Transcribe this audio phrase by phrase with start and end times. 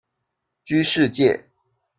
[0.65, 1.45] 居士戒。